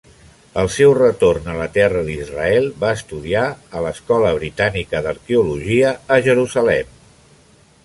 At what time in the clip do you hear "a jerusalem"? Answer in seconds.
6.17-6.93